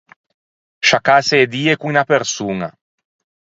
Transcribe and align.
Sciaccâse 0.85 1.35
e 1.43 1.45
die 1.53 1.73
con 1.79 1.87
unna 1.91 2.07
persoña. 2.11 2.69